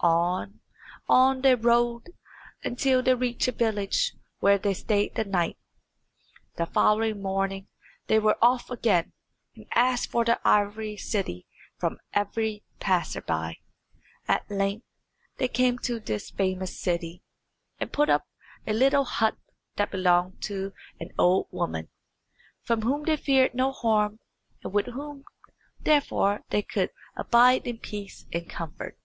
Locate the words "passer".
12.78-13.22